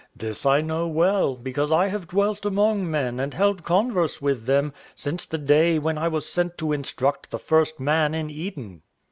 [0.15, 4.73] This I know well, because I have dwelt among men and held converse with them
[4.95, 8.81] since the day when I was sent to instruct the first man in Eden."